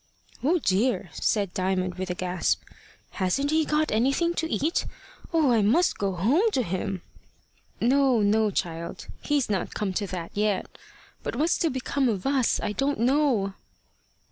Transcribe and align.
"Oh 0.43 0.57
dear!" 0.57 1.11
said 1.13 1.53
Diamond 1.53 1.93
with 1.93 2.09
a 2.09 2.15
gasp; 2.15 2.63
"hasn't 3.11 3.51
he 3.51 3.65
got 3.65 3.91
anything 3.91 4.33
to 4.33 4.49
eat? 4.51 4.87
Oh! 5.31 5.51
I 5.51 5.61
must 5.61 5.99
go 5.99 6.13
home 6.13 6.49
to 6.53 6.63
him." 6.63 7.03
"No, 7.79 8.21
no, 8.23 8.49
child. 8.49 9.05
He's 9.21 9.47
not 9.47 9.75
come 9.75 9.93
to 9.93 10.07
that 10.07 10.31
yet. 10.35 10.75
But 11.21 11.35
what's 11.35 11.59
to 11.59 11.69
become 11.69 12.09
of 12.09 12.25
us, 12.25 12.59
I 12.63 12.71
don't 12.71 12.99
know." 13.01 13.53